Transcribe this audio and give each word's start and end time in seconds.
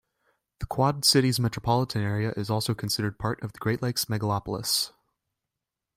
The 0.57 0.65
Quad 0.65 1.05
Cities 1.05 1.39
Metropolitan 1.39 2.01
Area 2.01 2.33
is 2.35 2.49
also 2.49 2.73
considered 2.73 3.19
part 3.19 3.39
of 3.43 3.53
the 3.53 3.59
Great 3.59 3.83
Lakes 3.83 4.05
Megalopolis. 4.05 4.91